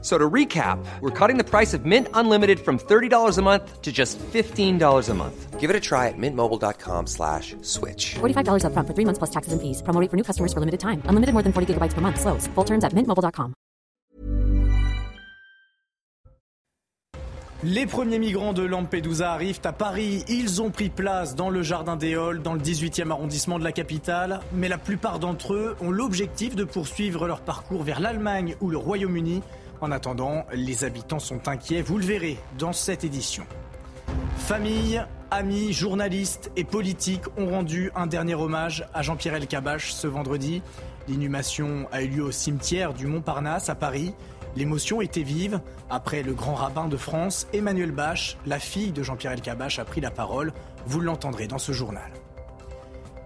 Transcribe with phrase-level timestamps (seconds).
[0.00, 3.90] So to recap, we're cutting the price of Mint Unlimited from $30 a month to
[3.90, 5.58] just $15 a month.
[5.58, 8.14] Give it a try at mintmobile.com slash switch.
[8.20, 9.82] $45 upfront for three months plus taxes and fees.
[9.82, 11.02] Promo rate for new customers for limited time.
[11.06, 12.20] Unlimited more than 40 gigabytes per month.
[12.20, 12.46] Slows.
[12.54, 13.54] Full terms at mintmobile.com.
[17.64, 20.24] Les premiers migrants de Lampedusa arrivent à Paris.
[20.28, 23.72] Ils ont pris place dans le Jardin des Halles, dans le 18e arrondissement de la
[23.72, 24.38] capitale.
[24.52, 28.76] Mais la plupart d'entre eux ont l'objectif de poursuivre leur parcours vers l'Allemagne ou le
[28.76, 29.42] Royaume-Uni.
[29.80, 33.46] En attendant, les habitants sont inquiets, vous le verrez dans cette édition.
[34.36, 40.62] Famille, amis, journalistes et politiques ont rendu un dernier hommage à Jean-Pierre Elkabbach ce vendredi.
[41.06, 44.14] L'inhumation a eu lieu au cimetière du Montparnasse à Paris.
[44.56, 45.60] L'émotion était vive.
[45.90, 50.00] Après le grand rabbin de France, Emmanuel Bach, la fille de Jean-Pierre Elkabbach, a pris
[50.00, 50.52] la parole.
[50.86, 52.10] Vous l'entendrez dans ce journal.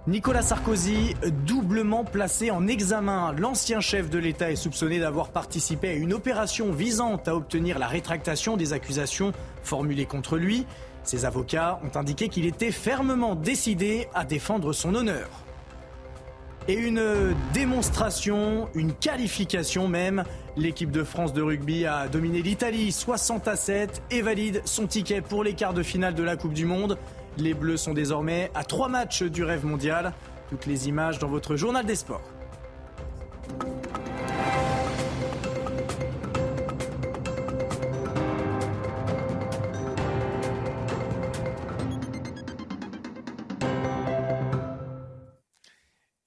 [0.09, 1.15] Nicolas Sarkozy,
[1.47, 3.33] doublement placé en examen.
[3.39, 7.87] L'ancien chef de l'État est soupçonné d'avoir participé à une opération visant à obtenir la
[7.87, 9.31] rétractation des accusations
[9.63, 10.67] formulées contre lui.
[11.05, 15.29] Ses avocats ont indiqué qu'il était fermement décidé à défendre son honneur.
[16.67, 20.25] Et une démonstration, une qualification même.
[20.57, 25.21] L'équipe de France de rugby a dominé l'Italie 60 à 7 et valide son ticket
[25.21, 26.99] pour les quarts de finale de la Coupe du Monde.
[27.39, 30.13] Les Bleus sont désormais à trois matchs du rêve mondial.
[30.51, 32.21] Toutes les images dans votre journal des sports.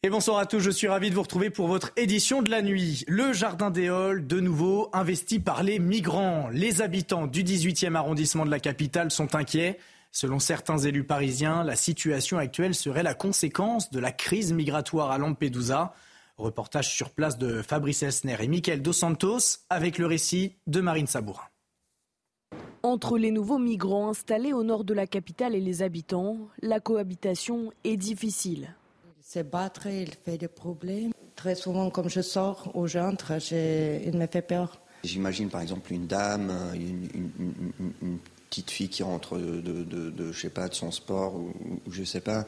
[0.02, 2.62] Et bonsoir à tous, je suis ravi de vous retrouver pour votre édition de la
[2.62, 3.04] nuit.
[3.08, 6.48] Le Jardin des Halles, de nouveau, investi par les migrants.
[6.52, 9.80] Les habitants du 18e arrondissement de la capitale sont inquiets.
[10.16, 15.18] Selon certains élus parisiens, la situation actuelle serait la conséquence de la crise migratoire à
[15.18, 15.94] Lampedusa.
[16.38, 21.06] Reportage sur place de Fabrice Elsner et Michael Dos Santos avec le récit de Marine
[21.06, 21.44] Sabourin.
[22.82, 27.74] Entre les nouveaux migrants installés au nord de la capitale et les habitants, la cohabitation
[27.84, 28.74] est difficile.
[29.20, 31.12] Il se battre, il fait des problèmes.
[31.36, 34.80] Très souvent, comme je sors ou j'entre, il me fait peur.
[35.04, 37.32] J'imagine par exemple une dame, une, une,
[37.80, 38.18] une, une
[38.56, 41.52] petite fille qui rentre de, de, de, de, je sais pas, de son sport ou,
[41.86, 42.46] ou je sais pas,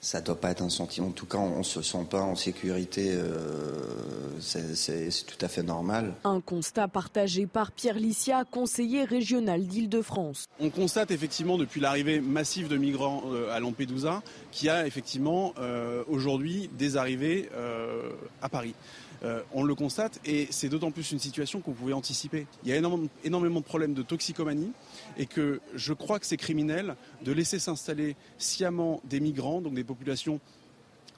[0.00, 1.08] ça doit pas être un sentiment.
[1.08, 3.10] En tout cas, on, ne se sent pas en sécurité.
[3.12, 6.14] Euh, c'est tout à fait normal.
[6.24, 10.46] Un constat partagé par Pierre Licia, conseiller régional d'Île-de-France.
[10.60, 14.22] On constate effectivement depuis l'arrivée massive de migrants euh, à Lampedusa
[14.52, 18.74] qu'il y a effectivement euh, aujourd'hui des arrivées euh, à Paris.
[19.22, 22.46] Euh, on le constate et c'est d'autant plus une situation qu'on pouvait anticiper.
[22.64, 24.72] Il y a énormément, énormément de problèmes de toxicomanie
[25.18, 29.84] et que je crois que c'est criminel de laisser s'installer sciemment des migrants, donc des
[29.84, 30.40] populations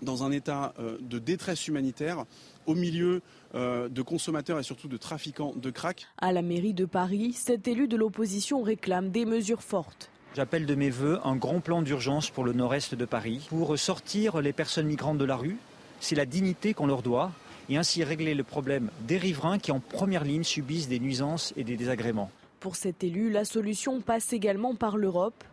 [0.03, 2.25] dans un état euh, de détresse humanitaire
[2.67, 3.23] au milieu
[3.55, 6.07] euh, de consommateurs et surtout de trafiquants de crack.
[6.19, 10.11] À la mairie de Paris, cet élu de l'opposition réclame des mesures fortes.
[10.35, 14.41] J'appelle de mes voeux un grand plan d'urgence pour le nord-est de Paris pour sortir
[14.41, 15.59] les personnes migrantes de la rue.
[16.01, 17.31] C'est la dignité qu'on leur doit
[17.69, 21.65] et ainsi régler le problème des riverains qui en première ligne subissent des nuisances et
[21.65, 22.31] des désagréments.
[22.61, 25.45] Pour cet élu, la solution passe également par l'Europe.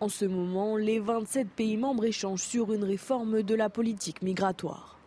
[0.00, 4.98] En ce moment, les 27 pays membres échangent sur une réforme de la politique migratoire.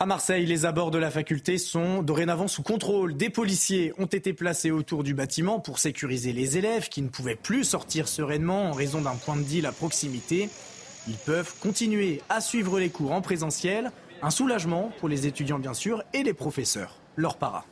[0.00, 3.16] À Marseille, les abords de la faculté sont dorénavant sous contrôle.
[3.16, 7.34] Des policiers ont été placés autour du bâtiment pour sécuriser les élèves qui ne pouvaient
[7.34, 10.50] plus sortir sereinement en raison d'un point de deal à proximité.
[11.08, 13.90] Ils peuvent continuer à suivre les cours en présentiel.
[14.20, 17.64] Un soulagement pour les étudiants bien sûr et les professeurs, leurs paras.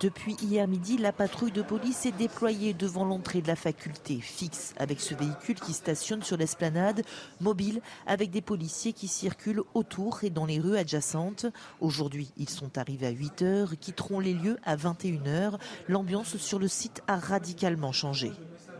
[0.00, 4.74] Depuis hier midi, la patrouille de police est déployée devant l'entrée de la faculté, fixe
[4.76, 7.02] avec ce véhicule qui stationne sur l'esplanade,
[7.40, 11.46] mobile avec des policiers qui circulent autour et dans les rues adjacentes.
[11.80, 15.58] Aujourd'hui, ils sont arrivés à 8 heures, quitteront les lieux à 21 heures.
[15.86, 18.32] L'ambiance sur le site a radicalement changé.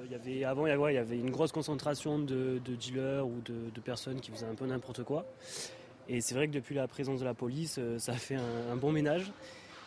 [0.06, 3.70] Il y avait, avant, il y avait une grosse concentration de, de dealers ou de,
[3.72, 5.26] de personnes qui faisaient un peu n'importe quoi.
[6.08, 8.76] Et c'est vrai que depuis la présence de la police, ça a fait un, un
[8.76, 9.32] bon ménage.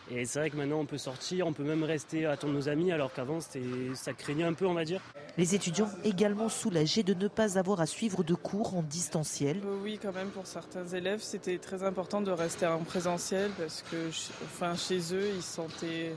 [0.10, 2.94] Et c'est vrai que maintenant on peut sortir, on peut même rester attendre nos amis,
[2.94, 5.02] alors qu'avant ça craignait un peu, on va dire.
[5.38, 9.62] Les étudiants également soulagés de ne pas avoir à suivre de cours en distanciel.
[9.84, 14.08] Oui, quand même, pour certains élèves, c'était très important de rester en présentiel parce que
[14.46, 16.14] enfin, chez eux, ils se sentaient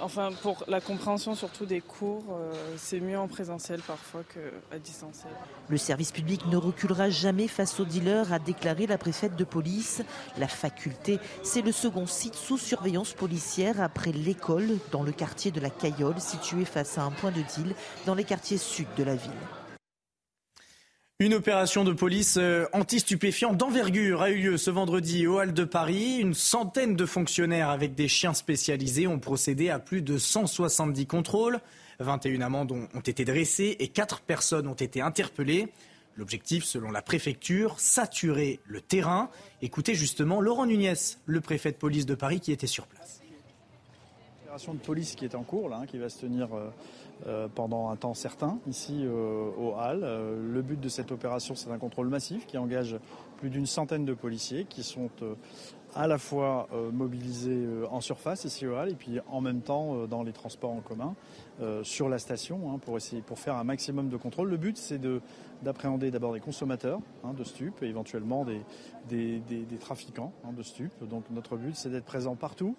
[0.00, 5.32] Enfin, pour la compréhension surtout des cours, euh, c'est mieux en présentiel parfois qu'à distanciel.
[5.68, 10.02] Le service public ne reculera jamais face aux dealers, a déclaré la préfète de police.
[10.36, 15.60] La faculté, c'est le second site sous surveillance policière après l'école dans le quartier de
[15.60, 17.74] la Cayolle, situé face à un point de deal
[18.04, 19.30] dans les quartiers sud de la ville.
[21.24, 25.64] Une opération de police euh, anti-stupéfiant d'envergure a eu lieu ce vendredi au Hall de
[25.64, 26.18] Paris.
[26.18, 31.60] Une centaine de fonctionnaires avec des chiens spécialisés ont procédé à plus de 170 contrôles.
[31.98, 35.72] 21 amendes ont été dressées et 4 personnes ont été interpellées.
[36.16, 39.30] L'objectif, selon la préfecture, saturer le terrain.
[39.62, 40.92] Écoutez justement Laurent Nunez,
[41.24, 43.22] le préfet de police de Paris qui était sur place.
[44.42, 46.68] L'opération de police qui est en cours, hein, qui va se tenir euh,
[47.54, 50.00] pendant un temps certain ici euh, au Hall.
[50.02, 52.96] Euh, le but de cette opération, c'est un contrôle massif qui engage
[53.38, 55.10] plus d'une centaine de policiers qui sont
[55.94, 60.22] à la fois mobilisés en surface ici au Hall et puis en même temps dans
[60.22, 61.14] les transports en commun
[61.82, 64.48] sur la station hein, pour essayer pour faire un maximum de contrôle.
[64.48, 65.00] Le but, c'est
[65.62, 71.04] d'appréhender d'abord des consommateurs hein, de stupes et éventuellement des, des, trafiquants hein, de stupes.
[71.08, 72.76] Donc notre but, c'est d'être présent partout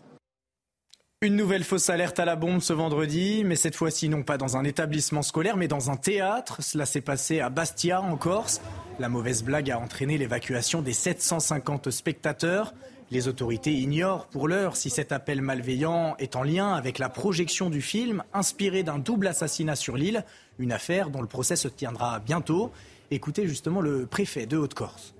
[1.25, 4.57] une nouvelle fausse alerte à la bombe ce vendredi, mais cette fois-ci non pas dans
[4.57, 6.61] un établissement scolaire, mais dans un théâtre.
[6.61, 8.61] Cela s'est passé à Bastia, en Corse.
[8.99, 12.75] La mauvaise blague a entraîné l'évacuation des 750 spectateurs.
[13.09, 17.71] Les autorités ignorent pour l'heure si cet appel malveillant est en lien avec la projection
[17.71, 20.25] du film inspiré d'un double assassinat sur l'île,
[20.59, 22.71] une affaire dont le procès se tiendra bientôt.
[23.09, 25.15] Écoutez justement le préfet de Haute-Corse.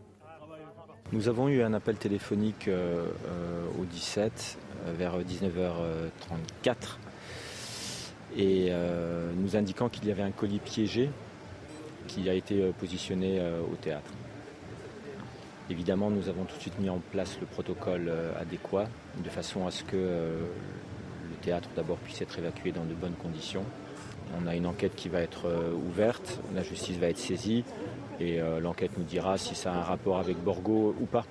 [1.12, 6.98] Nous avons eu un appel téléphonique euh, euh, au 17 euh, vers 19h34
[8.38, 8.72] et
[9.36, 11.10] nous indiquant qu'il y avait un colis piégé
[12.08, 13.42] qui a été positionné
[13.72, 14.12] au théâtre.
[15.70, 18.88] Évidemment, nous avons tout de suite mis en place le protocole adéquat
[19.24, 23.64] de façon à ce que le théâtre d'abord puisse être évacué dans de bonnes conditions.
[24.40, 25.48] On a une enquête qui va être
[25.88, 27.64] ouverte, la justice va être saisie,
[28.20, 31.26] et euh, l'enquête nous dira si ça a un rapport avec Borgo ou pas.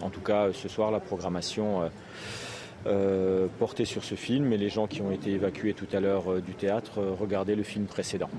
[0.00, 1.82] En tout cas, ce soir, la programmation
[2.86, 6.00] euh, euh, portait sur ce film et les gens qui ont été évacués tout à
[6.00, 8.30] l'heure du théâtre regardaient le film précédent.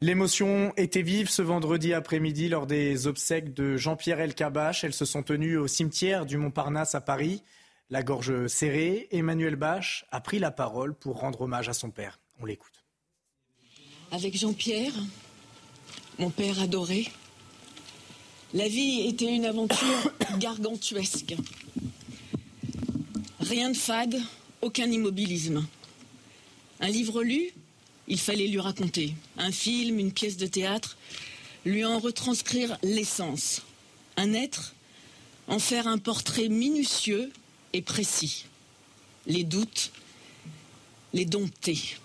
[0.00, 4.84] L'émotion était vive ce vendredi après-midi lors des obsèques de Jean-Pierre Elkabach.
[4.84, 7.42] Elles se sont tenues au cimetière du Montparnasse à Paris.
[7.90, 12.18] La gorge serrée, Emmanuel Bach a pris la parole pour rendre hommage à son père.
[12.40, 12.84] On l'écoute.
[14.12, 14.92] Avec Jean-Pierre,
[16.18, 17.06] mon père adoré.
[18.52, 21.34] La vie était une aventure gargantuesque.
[23.44, 24.16] Rien de fade,
[24.62, 25.66] aucun immobilisme.
[26.80, 27.50] Un livre lu,
[28.08, 29.14] il fallait lui raconter.
[29.36, 30.96] Un film, une pièce de théâtre,
[31.66, 33.60] lui en retranscrire l'essence.
[34.16, 34.74] Un être,
[35.46, 37.30] en faire un portrait minutieux
[37.74, 38.46] et précis.
[39.26, 39.92] Les doutes,
[41.12, 41.98] les dompter.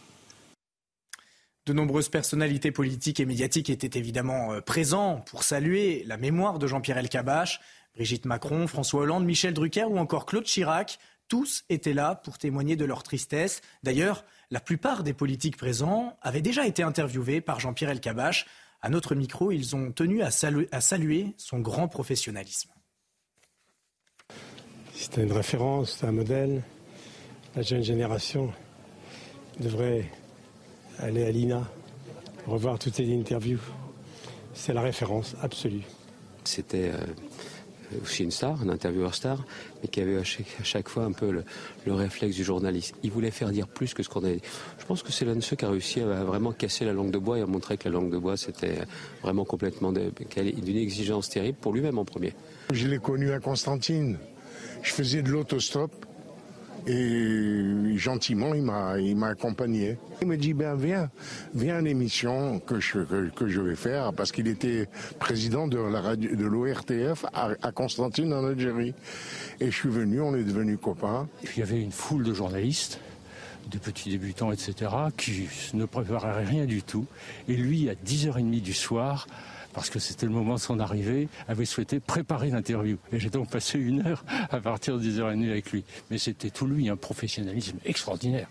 [1.68, 6.68] De nombreuses personnalités politiques et médiatiques étaient évidemment euh, présents pour saluer la mémoire de
[6.68, 7.62] Jean-Pierre Elkabbach.
[7.96, 11.00] Brigitte Macron, François Hollande, Michel Drucker ou encore Claude Chirac.
[11.30, 13.62] Tous étaient là pour témoigner de leur tristesse.
[13.84, 18.48] D'ailleurs, la plupart des politiques présents avaient déjà été interviewés par Jean-Pierre Elkabbach.
[18.82, 22.72] À notre micro, ils ont tenu à saluer, à saluer son grand professionnalisme.
[24.96, 26.64] C'était une référence, un modèle.
[27.56, 28.52] La jeune génération
[29.60, 30.10] devrait
[30.98, 31.70] aller à l'INA,
[32.48, 33.62] revoir toutes ces interviews.
[34.54, 35.84] C'est la référence absolue.
[36.44, 37.06] C'était euh,
[38.02, 39.44] aussi une star, un intervieweur star,
[39.82, 41.32] mais qui avait à chaque, fois un peu
[41.86, 42.96] le, réflexe du journaliste.
[43.04, 44.42] Il voulait faire dire plus que ce qu'on avait dit.
[44.78, 47.12] Je pense que c'est l'un de ceux qui a réussi à vraiment casser la langue
[47.12, 48.80] de bois et à montrer que la langue de bois, c'était
[49.22, 52.34] vraiment complètement d'une exigence terrible pour lui-même en premier.
[52.72, 54.18] Je l'ai connu à Constantine.
[54.82, 56.06] Je faisais de l'autostop
[56.90, 59.98] et gentiment, il m'a, il m'a accompagné.
[60.22, 61.10] Il me dit, ben viens,
[61.54, 63.00] viens à l'émission que je,
[63.36, 64.88] que, je vais faire, parce qu'il était
[65.20, 68.94] président de, la radio, de l'ORTF à, à, Constantine en Algérie.
[69.60, 71.28] Et je suis venu, on est devenus copains.
[71.44, 73.00] Il y avait une foule de journalistes
[73.70, 77.06] de petits débutants, etc., qui ne préparaient rien du tout.
[77.48, 79.28] Et lui, à 10h30 du soir,
[79.74, 82.98] parce que c'était le moment de son arrivée, avait souhaité préparer l'interview.
[83.12, 85.84] Et j'ai donc passé une heure à partir de 10h30 avec lui.
[86.10, 88.48] Mais c'était tout lui, un professionnalisme extraordinaire.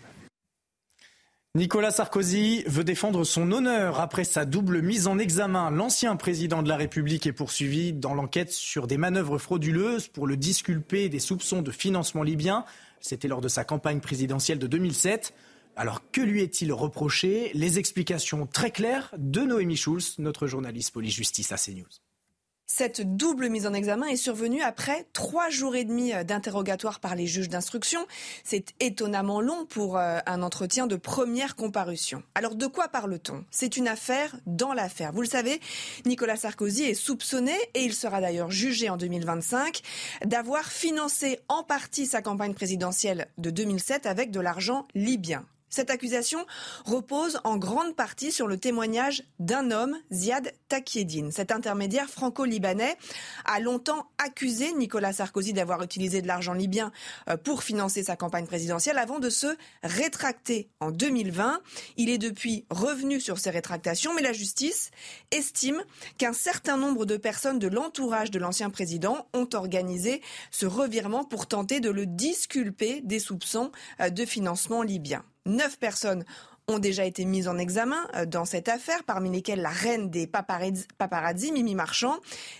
[1.55, 5.71] Nicolas Sarkozy veut défendre son honneur après sa double mise en examen.
[5.71, 10.37] L'ancien président de la République est poursuivi dans l'enquête sur des manœuvres frauduleuses pour le
[10.37, 12.65] disculper des soupçons de financement libyen.
[13.01, 15.33] C'était lors de sa campagne présidentielle de 2007.
[15.75, 17.51] Alors que lui est-il reproché?
[17.53, 21.87] Les explications très claires de Noémie Schulz, notre journaliste police-justice à CNews.
[22.71, 27.25] Cette double mise en examen est survenue après trois jours et demi d'interrogatoire par les
[27.25, 28.05] juges d'instruction.
[28.43, 32.21] C'est étonnamment long pour euh, un entretien de première comparution.
[32.35, 33.43] Alors de quoi parle-t-on?
[33.49, 35.11] C'est une affaire dans l'affaire.
[35.13, 35.59] Vous le savez,
[36.05, 39.81] Nicolas Sarkozy est soupçonné, et il sera d'ailleurs jugé en 2025,
[40.25, 45.43] d'avoir financé en partie sa campagne présidentielle de 2007 avec de l'argent libyen.
[45.69, 46.45] Cette accusation
[46.85, 51.31] repose en grande partie sur le témoignage d'un homme, Ziad Takieddine.
[51.31, 52.97] Cet intermédiaire franco-libanais
[53.45, 56.91] a longtemps accusé Nicolas Sarkozy d'avoir utilisé de l'argent libyen
[57.29, 59.47] euh, pour financer sa campagne présidentielle avant de se
[59.83, 61.61] rétracter en 2020.
[61.97, 64.91] Il est depuis revenu sur ses rétractations, mais la justice
[65.31, 65.83] estime
[66.17, 70.21] qu'un certain nombre de personnes de l'entourage de l'ancien président ont organisé
[70.51, 73.71] ce revirement pour tenter de le disculper des soupçons
[74.01, 75.23] euh, de financement libyen.
[75.49, 76.25] Neuf personnes
[76.69, 80.27] ont déjà été mises en examen euh, dans cette affaire, parmi lesquelles la reine des
[80.27, 82.17] paparazzi, Mimi Marchand,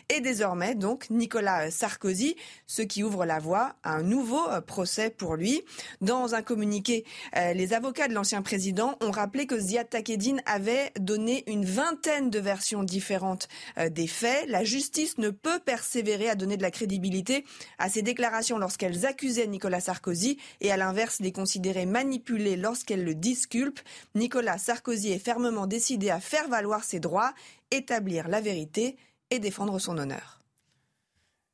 [0.09, 2.35] et désormais donc Nicolas euh, Sarkozy,
[2.65, 5.63] ce qui ouvre la voie à un nouveau euh, procès pour lui.
[6.01, 11.43] Dans un communiqué, les avocats de l'ancien président ont rappelé que Ziad Takedine avait donné
[11.47, 13.47] une vingtaine de versions différentes
[13.89, 14.47] des faits.
[14.47, 17.45] La justice ne peut persévérer à donner de la crédibilité
[17.77, 23.15] à ces déclarations lorsqu'elles accusaient Nicolas Sarkozy et à l'inverse les considérer manipulées lorsqu'elles le
[23.15, 23.81] disculpent.
[24.15, 27.33] Nicolas Sarkozy est fermement décidé à faire valoir ses droits,
[27.71, 28.97] établir la vérité
[29.29, 30.39] et défendre son honneur.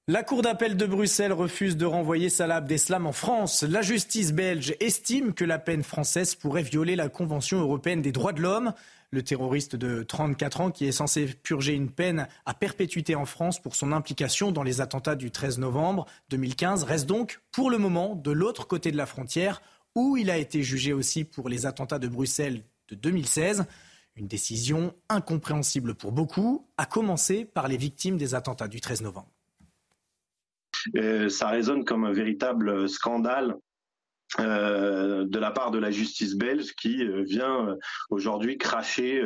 [0.08, 3.64] La Cour d'appel de Bruxelles refuse de renvoyer Salah Abdeslam en France.
[3.64, 8.32] La justice belge estime que la peine française pourrait violer la Convention européenne des droits
[8.32, 8.74] de l'homme.
[9.10, 13.60] Le terroriste de 34 ans, qui est censé purger une peine à perpétuité en France
[13.60, 18.14] pour son implication dans les attentats du 13 novembre 2015, reste donc pour le moment
[18.14, 19.60] de l'autre côté de la frontière
[19.96, 23.66] où il a été jugé aussi pour les attentats de Bruxelles de 2016.
[24.18, 29.30] Une décision incompréhensible pour beaucoup, à commencer par les victimes des attentats du 13 novembre.
[30.96, 33.58] Euh, ça résonne comme un véritable scandale
[34.40, 37.76] euh, de la part de la justice belge qui euh, vient euh,
[38.10, 39.24] aujourd'hui cracher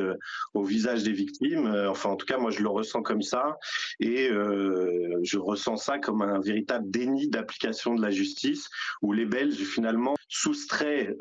[0.53, 1.68] au visage des victimes.
[1.89, 3.58] enfin, en tout cas, moi, je le ressens comme ça,
[4.00, 8.70] et je ressens ça comme un véritable déni d'application de la justice,
[9.01, 11.15] où les Belges finalement soustraient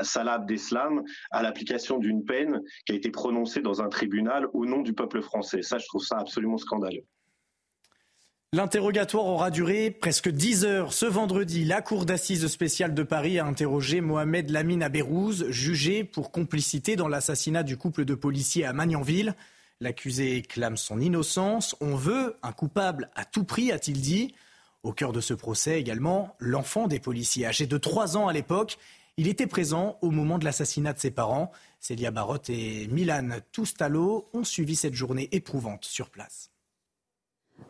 [0.00, 4.82] Salah Abdeslam à l'application d'une peine qui a été prononcée dans un tribunal au nom
[4.82, 5.62] du peuple français.
[5.62, 7.04] Ça, je trouve ça absolument scandaleux.
[8.52, 10.92] L'interrogatoire aura duré presque 10 heures.
[10.92, 16.32] Ce vendredi, la Cour d'assises spéciale de Paris a interrogé Mohamed Lamine Abérouz, jugé pour
[16.32, 19.36] complicité dans l'assassinat du couple de policiers à Magnanville.
[19.78, 21.76] L'accusé clame son innocence.
[21.80, 24.34] On veut un coupable à tout prix, a-t-il dit.
[24.82, 28.78] Au cœur de ce procès également, l'enfant des policiers, âgé de 3 ans à l'époque,
[29.16, 31.52] il était présent au moment de l'assassinat de ses parents.
[31.78, 36.50] Célia Barotte et Milan Toustalo ont suivi cette journée éprouvante sur place.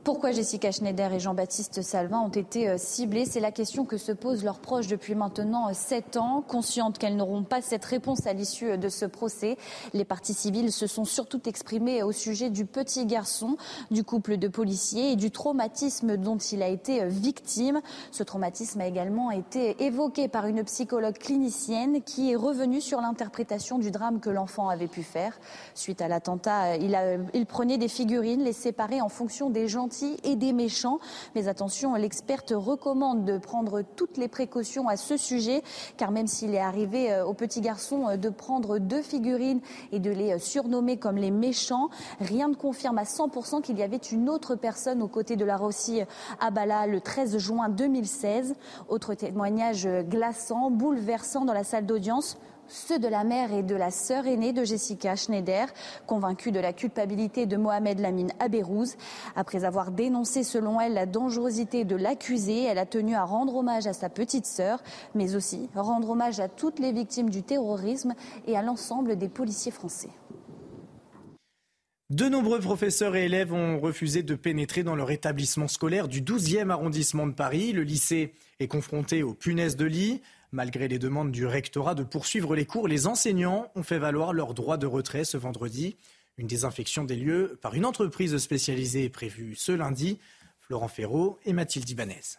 [0.02, 3.26] Pourquoi Jessica Schneider et Jean-Baptiste Salvin ont été euh, ciblés?
[3.26, 6.42] C'est la question que se posent leurs proches depuis maintenant euh, sept ans.
[6.48, 9.58] Conscientes qu'elles n'auront pas cette réponse à l'issue euh, de ce procès,
[9.92, 13.58] les parties civiles se sont surtout exprimées au sujet du petit garçon
[13.90, 17.82] du couple de policiers et du traumatisme dont il a été victime.
[18.10, 23.78] Ce traumatisme a également été évoqué par une psychologue clinicienne qui est revenue sur l'interprétation
[23.78, 25.38] du drame que l'enfant avait pu faire.
[25.74, 26.98] Suite à l'attentat, il,
[27.34, 29.89] il prenait des figurines, les séparait en fonction des gens
[30.24, 30.98] et des méchants.
[31.34, 35.62] Mais attention, l'experte recommande de prendre toutes les précautions à ce sujet,
[35.96, 39.60] car même s'il est arrivé euh, au petit garçon euh, de prendre deux figurines
[39.92, 43.82] et de les euh, surnommer comme les méchants, rien ne confirme à 100% qu'il y
[43.82, 46.00] avait une autre personne aux côtés de la Rossi
[46.40, 48.54] à Bala le 13 juin 2016.
[48.88, 52.38] Autre témoignage glaçant, bouleversant dans la salle d'audience
[52.70, 55.68] ceux de la mère et de la sœur aînée de Jessica Schneider,
[56.06, 58.96] convaincus de la culpabilité de Mohamed Lamine Aberouz.
[59.36, 63.86] Après avoir dénoncé selon elle la dangerosité de l'accusé, elle a tenu à rendre hommage
[63.86, 64.82] à sa petite sœur,
[65.14, 68.14] mais aussi rendre hommage à toutes les victimes du terrorisme
[68.46, 70.10] et à l'ensemble des policiers français.
[72.10, 76.70] De nombreux professeurs et élèves ont refusé de pénétrer dans leur établissement scolaire du 12e
[76.70, 77.72] arrondissement de Paris.
[77.72, 80.20] Le lycée est confronté aux punaises de lit.
[80.52, 84.52] Malgré les demandes du rectorat de poursuivre les cours, les enseignants ont fait valoir leur
[84.52, 85.96] droit de retrait ce vendredi.
[86.38, 90.18] Une désinfection des lieux par une entreprise spécialisée est prévue ce lundi.
[90.58, 92.38] Florent Ferraud et Mathilde Ibanez.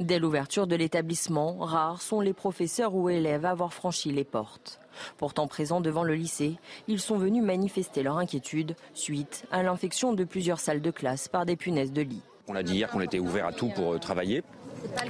[0.00, 4.80] Dès l'ouverture de l'établissement, rares sont les professeurs ou élèves à avoir franchi les portes.
[5.18, 10.24] Pourtant présents devant le lycée, ils sont venus manifester leur inquiétude suite à l'infection de
[10.24, 12.22] plusieurs salles de classe par des punaises de lit.
[12.48, 14.42] On a dit hier qu'on était ouvert à tout pour euh, travailler.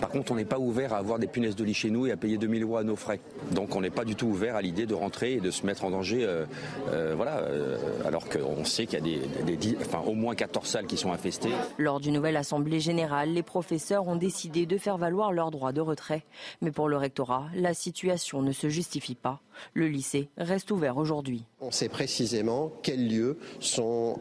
[0.01, 2.13] Par contre, on n'est pas ouvert à avoir des punaises de lit chez nous et
[2.13, 3.21] à payer 2000 euros à nos frais.
[3.53, 5.85] Donc on n'est pas du tout ouvert à l'idée de rentrer et de se mettre
[5.85, 6.25] en danger.
[6.25, 6.45] Euh,
[6.91, 10.87] euh, voilà, euh, alors qu'on sait qu'il y a des, enfin, au moins 14 salles
[10.87, 11.51] qui sont infestées.
[11.79, 15.81] Lors d'une nouvelle assemblée générale, les professeurs ont décidé de faire valoir leur droit de
[15.81, 16.25] retrait.
[16.61, 19.41] Mais pour le rectorat, la situation ne se justifie pas.
[19.75, 21.45] Le lycée reste ouvert aujourd'hui.
[21.61, 24.21] On sait précisément quels lieux sont,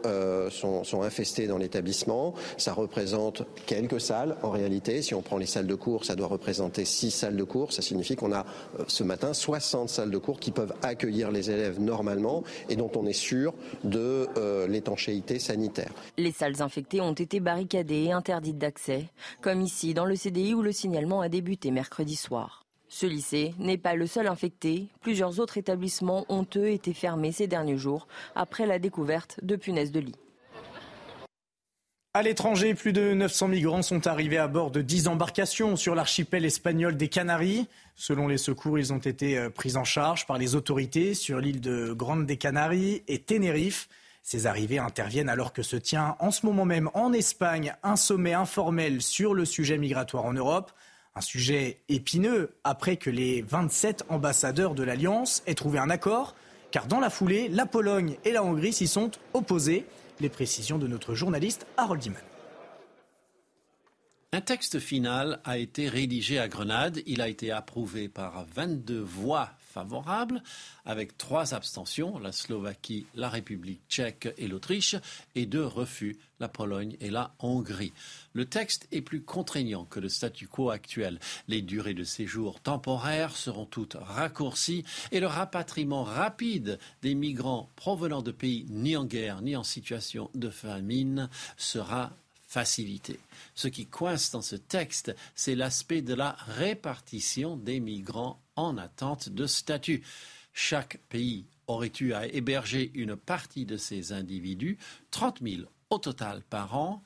[0.50, 2.34] sont, sont infestés dans l'établissement.
[2.58, 5.04] Ça représente quelques salles en réalité.
[5.04, 7.74] Si on prend les salles de cours, ça doit représenter 6 salles de cours.
[7.74, 8.46] Ça signifie qu'on a
[8.79, 12.91] euh, ce matin 60 salles de cours qui peuvent accueillir les élèves normalement et dont
[12.96, 13.53] on est sûr
[13.84, 15.91] de euh, l'étanchéité sanitaire.
[16.17, 19.08] Les salles infectées ont été barricadées et interdites d'accès,
[19.41, 22.63] comme ici dans le CDI où le signalement a débuté mercredi soir.
[22.89, 24.88] Ce lycée n'est pas le seul infecté.
[25.01, 29.91] Plusieurs autres établissements ont eux été fermés ces derniers jours après la découverte de punaises
[29.91, 30.15] de lit.
[32.18, 36.46] À l'étranger, plus de 900 migrants sont arrivés à bord de 10 embarcations sur l'archipel
[36.46, 37.68] espagnol des Canaries.
[37.96, 41.62] Selon les secours, ils ont été euh, pris en charge par les autorités sur l'île
[41.62, 43.88] de Grande des Canaries et Tenerife.
[44.24, 48.34] Ces arrivées interviennent alors que se tient en ce moment même en Espagne un sommet
[48.34, 50.72] informel sur le sujet migratoire en Europe.
[51.14, 56.34] Un sujet épineux après que les 27 ambassadeurs de l'Alliance aient trouvé un accord,
[56.72, 59.86] car dans la foulée, la Pologne et la Hongrie s'y sont opposés.
[60.20, 62.22] Les précisions de notre journaliste Harold Diman.
[64.34, 67.02] Un texte final a été rédigé à Grenade.
[67.06, 70.41] Il a été approuvé par 22 voix favorables,
[70.86, 74.96] avec trois abstentions, la Slovaquie, la République tchèque et l'Autriche,
[75.36, 77.93] et deux refus, la Pologne et la Hongrie.
[78.34, 81.19] Le texte est plus contraignant que le statu quo actuel.
[81.48, 88.22] Les durées de séjour temporaires seront toutes raccourcies et le rapatriement rapide des migrants provenant
[88.22, 92.13] de pays ni en guerre ni en situation de famine sera
[92.66, 99.30] Ce qui coince dans ce texte, c'est l'aspect de la répartition des migrants en attente
[99.30, 100.04] de statut.
[100.54, 104.78] Chaque pays aurait eu à héberger une partie de ces individus,
[105.12, 107.04] 30 000 au total par an,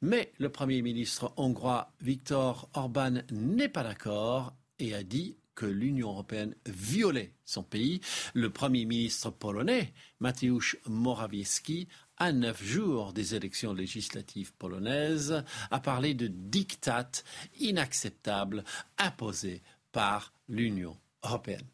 [0.00, 6.10] mais le Premier ministre hongrois Viktor Orban n'est pas d'accord et a dit que l'Union
[6.10, 8.00] européenne violait son pays.
[8.32, 16.14] Le Premier ministre polonais, Mateusz Morawiecki, à neuf jours des élections législatives polonaises, a parlé
[16.14, 17.10] de diktat
[17.58, 18.62] inacceptable
[18.98, 19.60] imposé
[19.90, 21.66] par l'Union européenne.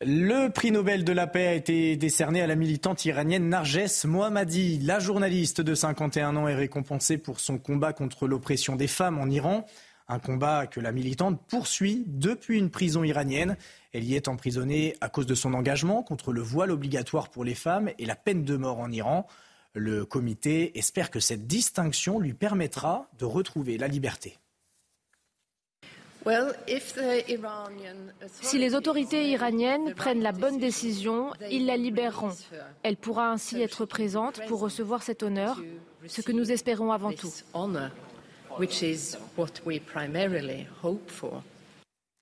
[0.00, 4.80] Le prix Nobel de la paix a été décerné à la militante iranienne Narges Mohammadi.
[4.80, 9.30] La journaliste de 51 ans est récompensée pour son combat contre l'oppression des femmes en
[9.30, 9.64] Iran.
[10.06, 13.56] Un combat que la militante poursuit depuis une prison iranienne.
[13.92, 17.54] Elle y est emprisonnée à cause de son engagement contre le voile obligatoire pour les
[17.54, 19.26] femmes et la peine de mort en Iran.
[19.72, 24.36] Le comité espère que cette distinction lui permettra de retrouver la liberté.
[28.42, 32.34] Si les autorités iraniennes prennent la bonne décision, ils la libéreront.
[32.82, 35.60] Elle pourra ainsi être présente pour recevoir cet honneur,
[36.06, 37.32] ce que nous espérons avant tout.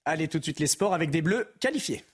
[0.04, 2.04] Allez tout de suite les sports avec des bleus qualifiés.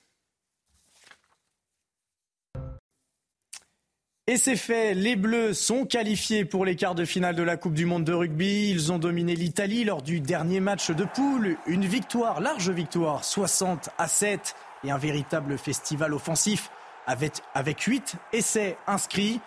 [4.31, 7.73] Et c'est fait, les Bleus sont qualifiés pour les quarts de finale de la Coupe
[7.73, 8.69] du Monde de rugby.
[8.69, 11.57] Ils ont dominé l'Italie lors du dernier match de poule.
[11.67, 14.55] Une victoire, large victoire, 60 à 7
[14.85, 16.71] et un véritable festival offensif
[17.07, 19.41] avec, avec 8 essais inscrits.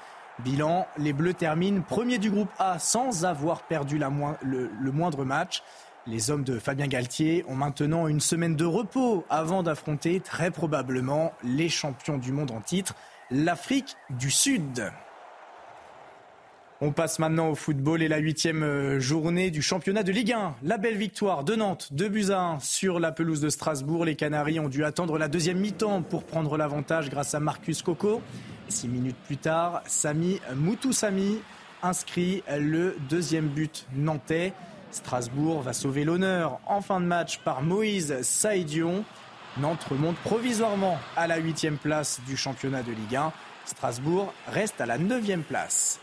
[0.43, 5.63] Bilan, les Bleus terminent premier du groupe A sans avoir perdu le moindre match.
[6.08, 11.32] Les hommes de Fabien Galtier ont maintenant une semaine de repos avant d'affronter très probablement
[11.43, 12.95] les champions du monde en titre,
[13.30, 14.91] l'Afrique du Sud.
[16.84, 20.56] On passe maintenant au football et la huitième euh, journée du championnat de Ligue 1.
[20.63, 24.04] La belle victoire de Nantes, 2 buts à 1 sur la pelouse de Strasbourg.
[24.04, 28.19] Les Canaries ont dû attendre la deuxième mi-temps pour prendre l'avantage grâce à Marcus Coco.
[28.71, 31.39] Six minutes plus tard, Sami Moutoussami
[31.84, 34.53] inscrit le deuxième but nantais.
[34.91, 39.03] Strasbourg va sauver l'honneur en fin de match par Moïse Saïdion.
[39.57, 43.34] Nantes remonte provisoirement à la huitième place du championnat de Ligue 1.
[43.65, 45.99] Strasbourg reste à la neuvième place.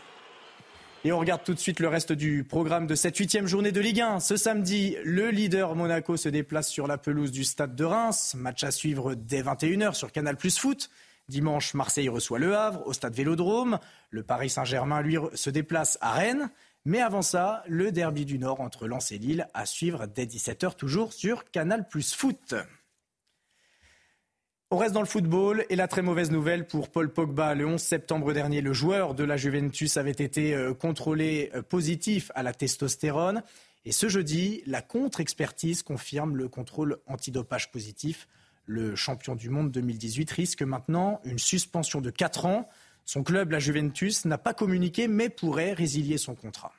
[1.03, 3.81] Et on regarde tout de suite le reste du programme de cette huitième journée de
[3.81, 4.19] Ligue 1.
[4.19, 8.35] Ce samedi, le leader Monaco se déplace sur la pelouse du stade de Reims.
[8.37, 10.91] Match à suivre dès 21h sur Canal Plus Foot.
[11.29, 13.79] Dimanche, Marseille reçoit Le Havre au stade Vélodrome.
[14.09, 16.49] Le Paris Saint-Germain, lui, se déplace à Rennes.
[16.85, 20.75] Mais avant ça, le derby du Nord entre Lens et Lille à suivre dès 17h
[20.75, 22.55] toujours sur Canal Plus Foot.
[24.71, 27.55] On reste dans le football et la très mauvaise nouvelle pour Paul Pogba.
[27.55, 32.31] Le 11 septembre dernier, le joueur de la Juventus avait été euh, contrôlé euh, positif
[32.35, 33.41] à la testostérone.
[33.85, 38.27] Et ce jeudi, la contre-expertise confirme le contrôle antidopage positif.
[38.71, 42.69] Le champion du monde 2018 risque maintenant une suspension de 4 ans.
[43.03, 46.71] Son club, la Juventus, n'a pas communiqué mais pourrait résilier son contrat.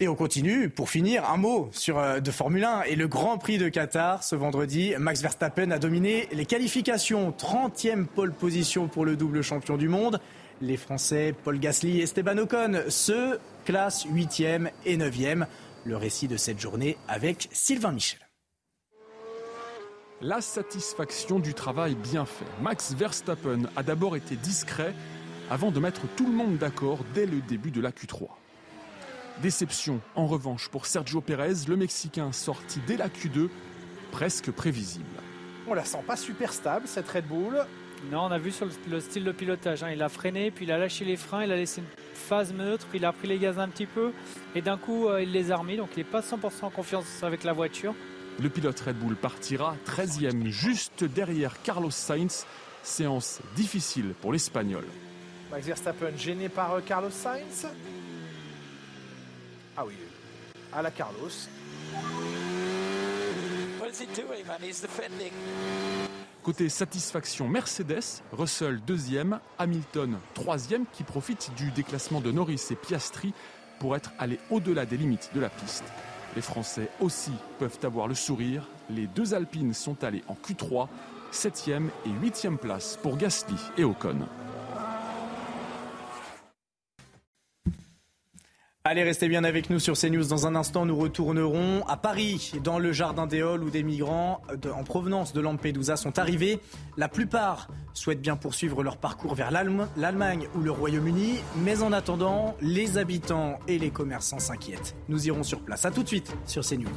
[0.00, 3.38] Et on continue, pour finir, un mot sur euh, de Formule 1 et le Grand
[3.38, 4.24] Prix de Qatar.
[4.24, 7.30] Ce vendredi, Max Verstappen a dominé les qualifications.
[7.30, 10.20] 30e pole position pour le double champion du monde.
[10.60, 15.46] Les Français Paul Gasly et Esteban Ocon se classent 8e et 9e.
[15.84, 18.20] Le récit de cette journée avec Sylvain Michel.
[20.20, 22.44] La satisfaction du travail bien fait.
[22.60, 24.94] Max Verstappen a d'abord été discret
[25.50, 28.28] avant de mettre tout le monde d'accord dès le début de la Q3.
[29.42, 33.48] Déception, en revanche, pour Sergio Pérez, le Mexicain sorti dès la Q2,
[34.12, 35.04] presque prévisible.
[35.66, 37.56] On la sent pas super stable, cette Red Bull.
[38.12, 39.82] Non, on a vu sur le, style de pilotage.
[39.82, 39.90] Hein.
[39.90, 42.86] Il a freiné, puis il a lâché les freins, il a laissé une phase neutre,
[42.94, 44.12] il a pris les gaz un petit peu,
[44.54, 45.76] et d'un coup, euh, il les a remis.
[45.76, 47.94] Donc il n'est pas 100% en confiance avec la voiture.
[48.40, 52.46] Le pilote Red Bull partira 13e, juste derrière Carlos Sainz.
[52.82, 54.84] Séance difficile pour l'Espagnol.
[55.50, 57.66] Max Verstappen gêné par euh, Carlos Sainz.
[59.76, 59.94] Ah oui,
[60.72, 61.30] à la Carlos.
[66.42, 73.32] Côté satisfaction, Mercedes, Russell deuxième, Hamilton troisième, qui profite du déclassement de Norris et Piastri
[73.78, 75.84] pour être allé au-delà des limites de la piste.
[76.34, 78.68] Les Français aussi peuvent avoir le sourire.
[78.90, 80.88] Les deux Alpines sont allés en Q3,
[81.32, 84.26] 7e et 8e place pour Gasly et Ocon.
[88.92, 90.26] Allez, restez bien avec nous sur CNews.
[90.26, 94.84] Dans un instant, nous retournerons à Paris, dans le jardin des où des migrants en
[94.84, 96.60] provenance de Lampedusa sont arrivés.
[96.98, 101.38] La plupart souhaitent bien poursuivre leur parcours vers l'Allemagne ou le Royaume-Uni.
[101.64, 104.94] Mais en attendant, les habitants et les commerçants s'inquiètent.
[105.08, 105.86] Nous irons sur place.
[105.86, 106.90] À tout de suite sur CNews.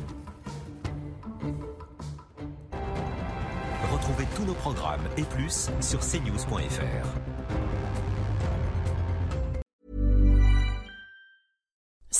[3.93, 7.35] Retrouvez tous nos programmes et plus sur cnews.fr.